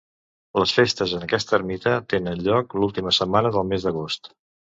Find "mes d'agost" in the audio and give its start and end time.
3.75-4.33